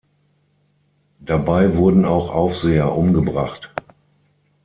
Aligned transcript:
Dabei 1.19 1.75
wurden 1.77 2.05
auch 2.05 2.31
Aufseher 2.33 2.91
umgebracht. 2.97 3.71